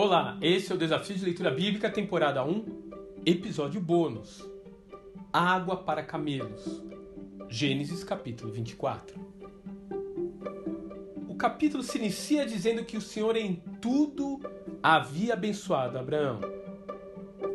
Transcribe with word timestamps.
Olá, 0.00 0.38
esse 0.40 0.70
é 0.70 0.74
o 0.76 0.78
Desafio 0.78 1.16
de 1.16 1.24
Leitura 1.24 1.50
Bíblica, 1.50 1.90
temporada 1.90 2.44
1, 2.44 2.64
episódio 3.26 3.80
bônus. 3.80 4.48
Água 5.32 5.78
para 5.78 6.04
camelos. 6.04 6.84
Gênesis 7.48 8.04
capítulo 8.04 8.52
24. 8.52 9.18
O 11.28 11.34
capítulo 11.34 11.82
se 11.82 11.98
inicia 11.98 12.46
dizendo 12.46 12.84
que 12.84 12.96
o 12.96 13.00
Senhor 13.00 13.36
em 13.36 13.56
tudo 13.82 14.38
havia 14.80 15.32
abençoado 15.32 15.98
Abraão. 15.98 16.42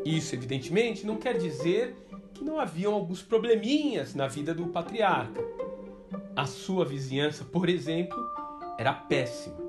Isso, 0.04 0.36
evidentemente, 0.36 1.08
não 1.08 1.16
quer 1.16 1.38
dizer 1.38 1.96
que 2.34 2.44
não 2.44 2.60
haviam 2.60 2.94
alguns 2.94 3.22
probleminhas 3.22 4.14
na 4.14 4.28
vida 4.28 4.54
do 4.54 4.68
patriarca. 4.68 5.42
A 6.36 6.46
sua 6.46 6.84
vizinhança, 6.84 7.46
por 7.46 7.70
exemplo, 7.70 8.22
era 8.78 8.92
péssima. 8.92 9.63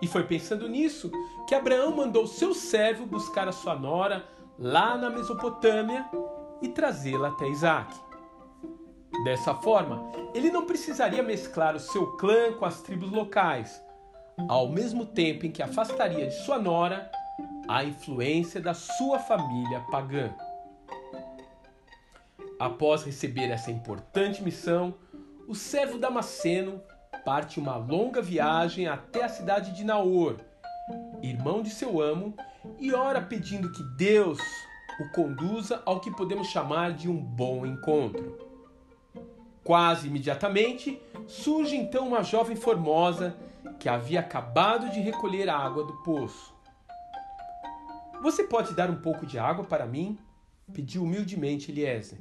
E 0.00 0.06
foi 0.06 0.24
pensando 0.24 0.68
nisso 0.68 1.10
que 1.48 1.54
Abraão 1.54 1.94
mandou 1.96 2.26
seu 2.26 2.54
servo 2.54 3.06
buscar 3.06 3.48
a 3.48 3.52
sua 3.52 3.74
nora 3.74 4.24
lá 4.58 4.96
na 4.96 5.10
Mesopotâmia 5.10 6.06
e 6.62 6.68
trazê-la 6.68 7.28
até 7.28 7.48
Isaac. 7.48 7.94
Dessa 9.24 9.54
forma, 9.54 10.10
ele 10.34 10.50
não 10.50 10.66
precisaria 10.66 11.22
mesclar 11.22 11.74
o 11.74 11.80
seu 11.80 12.16
clã 12.16 12.52
com 12.52 12.64
as 12.64 12.82
tribos 12.82 13.10
locais, 13.10 13.82
ao 14.48 14.68
mesmo 14.68 15.06
tempo 15.06 15.46
em 15.46 15.50
que 15.50 15.62
afastaria 15.62 16.26
de 16.26 16.34
sua 16.44 16.58
nora 16.58 17.10
a 17.66 17.82
influência 17.82 18.60
da 18.60 18.74
sua 18.74 19.18
família 19.18 19.80
pagã. 19.90 20.34
Após 22.58 23.02
receber 23.02 23.50
essa 23.50 23.70
importante 23.70 24.42
missão, 24.42 24.94
o 25.48 25.54
servo 25.54 25.98
Damasceno 25.98 26.82
parte 27.26 27.58
uma 27.58 27.76
longa 27.76 28.22
viagem 28.22 28.86
até 28.86 29.24
a 29.24 29.28
cidade 29.28 29.72
de 29.72 29.82
Naor, 29.82 30.36
irmão 31.20 31.60
de 31.60 31.70
seu 31.70 32.00
amo, 32.00 32.32
e 32.78 32.94
ora 32.94 33.20
pedindo 33.20 33.72
que 33.72 33.82
Deus 33.96 34.38
o 35.00 35.10
conduza 35.10 35.82
ao 35.84 35.98
que 35.98 36.08
podemos 36.12 36.46
chamar 36.46 36.92
de 36.92 37.10
um 37.10 37.16
bom 37.16 37.66
encontro. 37.66 38.38
Quase 39.64 40.06
imediatamente 40.06 41.02
surge 41.26 41.74
então 41.74 42.06
uma 42.06 42.22
jovem 42.22 42.54
formosa 42.54 43.36
que 43.80 43.88
havia 43.88 44.20
acabado 44.20 44.88
de 44.90 45.00
recolher 45.00 45.48
a 45.48 45.58
água 45.58 45.82
do 45.82 45.94
poço. 46.04 46.54
Você 48.22 48.44
pode 48.44 48.72
dar 48.72 48.88
um 48.88 49.02
pouco 49.02 49.26
de 49.26 49.36
água 49.36 49.64
para 49.64 49.84
mim? 49.84 50.16
pediu 50.72 51.02
humildemente 51.04 51.70
Eliezer. 51.70 52.18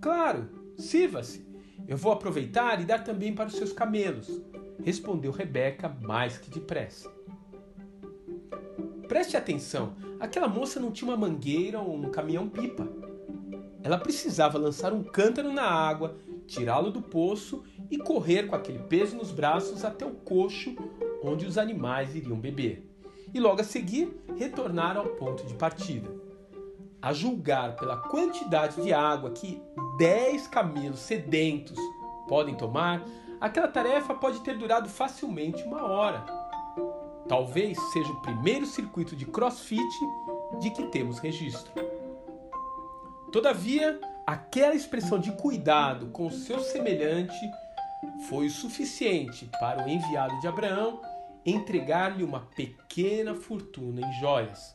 Claro, 0.00 0.48
sirva-se, 0.78 1.46
eu 1.86 1.96
vou 1.96 2.12
aproveitar 2.12 2.80
e 2.80 2.84
dar 2.84 3.04
também 3.04 3.34
para 3.34 3.46
os 3.46 3.54
seus 3.54 3.72
camelos, 3.72 4.40
respondeu 4.82 5.30
Rebeca 5.30 5.88
mais 5.88 6.38
que 6.38 6.50
depressa. 6.50 7.10
Preste 9.08 9.36
atenção, 9.36 9.94
aquela 10.18 10.48
moça 10.48 10.80
não 10.80 10.90
tinha 10.90 11.10
uma 11.10 11.16
mangueira 11.16 11.80
ou 11.80 11.94
um 11.94 12.10
caminhão-pipa. 12.10 12.88
Ela 13.82 13.98
precisava 13.98 14.58
lançar 14.58 14.92
um 14.92 15.02
cântaro 15.02 15.52
na 15.52 15.62
água, 15.62 16.16
tirá-lo 16.46 16.90
do 16.90 17.00
poço 17.00 17.62
e 17.90 17.98
correr 17.98 18.48
com 18.48 18.56
aquele 18.56 18.80
peso 18.80 19.16
nos 19.16 19.30
braços 19.30 19.84
até 19.84 20.04
o 20.04 20.10
coxo 20.10 20.74
onde 21.22 21.46
os 21.46 21.56
animais 21.56 22.14
iriam 22.14 22.38
beber. 22.38 22.88
E 23.32 23.38
logo 23.38 23.60
a 23.60 23.64
seguir 23.64 24.16
retornar 24.36 24.96
ao 24.96 25.06
ponto 25.06 25.46
de 25.46 25.54
partida. 25.54 26.25
A 27.06 27.12
julgar 27.12 27.76
pela 27.76 27.96
quantidade 27.96 28.82
de 28.82 28.92
água 28.92 29.30
que 29.30 29.62
10 29.96 30.48
camelos 30.48 30.98
sedentos 30.98 31.78
podem 32.26 32.56
tomar, 32.56 33.00
aquela 33.40 33.68
tarefa 33.68 34.12
pode 34.12 34.40
ter 34.40 34.58
durado 34.58 34.88
facilmente 34.88 35.62
uma 35.62 35.84
hora. 35.84 36.26
Talvez 37.28 37.78
seja 37.92 38.10
o 38.10 38.20
primeiro 38.22 38.66
circuito 38.66 39.14
de 39.14 39.24
crossfit 39.24 39.80
de 40.58 40.68
que 40.70 40.82
temos 40.88 41.20
registro. 41.20 41.72
Todavia, 43.30 44.00
aquela 44.26 44.74
expressão 44.74 45.20
de 45.20 45.30
cuidado 45.30 46.06
com 46.06 46.26
o 46.26 46.32
seu 46.32 46.58
semelhante 46.58 47.38
foi 48.28 48.46
o 48.46 48.50
suficiente 48.50 49.48
para 49.60 49.86
o 49.86 49.88
enviado 49.88 50.40
de 50.40 50.48
Abraão 50.48 51.00
entregar-lhe 51.44 52.24
uma 52.24 52.40
pequena 52.40 53.32
fortuna 53.32 54.00
em 54.00 54.12
joias 54.14 54.74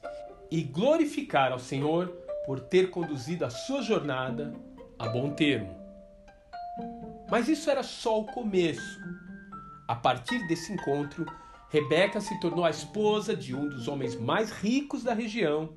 e 0.51 0.61
glorificar 0.61 1.53
ao 1.53 1.59
Senhor 1.59 2.20
por 2.45 2.59
ter 2.59 2.89
conduzido 2.89 3.45
a 3.45 3.49
sua 3.49 3.81
jornada 3.81 4.53
a 4.97 5.07
bom 5.07 5.31
termo. 5.31 5.75
Mas 7.29 7.47
isso 7.47 7.69
era 7.69 7.83
só 7.83 8.19
o 8.19 8.25
começo. 8.25 8.99
A 9.87 9.95
partir 9.95 10.45
desse 10.47 10.71
encontro, 10.71 11.25
Rebeca 11.69 12.19
se 12.19 12.39
tornou 12.39 12.65
a 12.65 12.69
esposa 12.69 13.35
de 13.35 13.55
um 13.55 13.69
dos 13.69 13.87
homens 13.87 14.15
mais 14.15 14.51
ricos 14.51 15.03
da 15.03 15.13
região, 15.13 15.69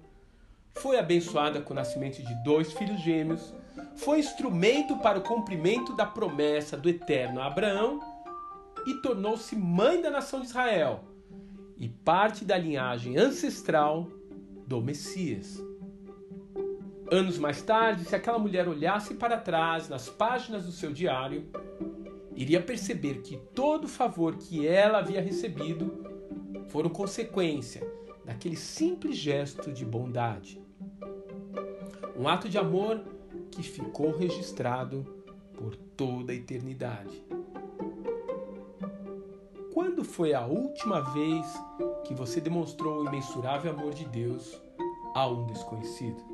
foi 0.75 0.99
abençoada 0.99 1.61
com 1.61 1.73
o 1.73 1.77
nascimento 1.77 2.21
de 2.23 2.35
dois 2.43 2.73
filhos 2.73 3.01
gêmeos, 3.01 3.55
foi 3.97 4.19
instrumento 4.19 4.97
para 4.99 5.19
o 5.19 5.23
cumprimento 5.23 5.95
da 5.95 6.05
promessa 6.05 6.77
do 6.77 6.89
eterno 6.89 7.41
Abraão 7.41 8.01
e 8.87 8.95
tornou-se 8.95 9.55
mãe 9.55 10.03
da 10.03 10.11
nação 10.11 10.41
de 10.41 10.47
Israel 10.47 11.05
e 11.77 11.89
parte 11.89 12.45
da 12.45 12.59
linhagem 12.59 13.17
ancestral 13.17 14.09
do 14.67 14.81
Messias. 14.81 15.63
Anos 17.11 17.39
mais 17.39 17.61
tarde, 17.61 18.05
se 18.05 18.17
aquela 18.17 18.39
mulher 18.39 18.67
olhasse 18.67 19.15
para 19.15 19.37
trás 19.37 19.89
nas 19.89 20.09
páginas 20.09 20.65
do 20.65 20.73
seu 20.73 20.93
diário, 20.93 21.47
iria 22.35 22.63
perceber 22.63 23.21
que 23.21 23.37
todo 23.55 23.85
o 23.85 23.89
favor 23.89 24.37
que 24.37 24.67
ela 24.67 24.99
havia 24.99 25.21
recebido 25.21 26.03
foram 26.69 26.89
consequência 26.89 27.87
daquele 28.25 28.57
simples 28.57 29.17
gesto 29.17 29.71
de 29.71 29.85
bondade. 29.85 30.61
Um 32.17 32.27
ato 32.27 32.49
de 32.49 32.57
amor 32.57 33.05
que 33.51 33.63
ficou 33.63 34.17
registrado 34.17 35.05
por 35.53 35.77
toda 35.77 36.33
a 36.33 36.35
eternidade. 36.35 37.23
Quando 39.73 40.05
foi 40.05 40.33
a 40.33 40.47
última 40.47 41.01
vez 41.01 41.47
que 42.05 42.15
você 42.15 42.41
demonstrou 42.41 43.03
o 43.03 43.07
imensurável 43.07 43.73
amor 43.73 43.93
de 43.93 44.05
Deus 44.07 44.61
a 45.15 45.29
um 45.29 45.47
desconhecido? 45.47 46.34